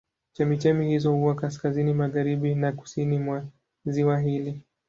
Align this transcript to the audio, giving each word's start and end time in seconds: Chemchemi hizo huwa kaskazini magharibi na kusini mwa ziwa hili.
Chemchemi 0.33 0.87
hizo 0.95 1.11
huwa 1.11 1.35
kaskazini 1.35 1.93
magharibi 1.93 2.55
na 2.55 2.71
kusini 2.71 3.19
mwa 3.19 3.45
ziwa 3.85 4.19
hili. 4.19 4.61